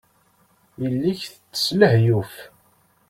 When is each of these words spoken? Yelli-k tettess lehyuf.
Yelli-k 0.81 1.21
tettess 1.31 1.67
lehyuf. 1.79 2.33